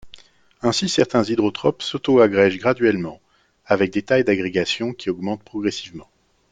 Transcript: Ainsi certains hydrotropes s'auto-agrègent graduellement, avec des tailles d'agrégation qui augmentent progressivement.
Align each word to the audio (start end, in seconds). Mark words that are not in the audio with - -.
Ainsi 0.63 0.89
certains 0.89 1.21
hydrotropes 1.23 1.83
s'auto-agrègent 1.83 2.57
graduellement, 2.57 3.21
avec 3.67 3.91
des 3.93 4.01
tailles 4.01 4.23
d'agrégation 4.23 4.93
qui 4.93 5.11
augmentent 5.11 5.43
progressivement. 5.43 6.09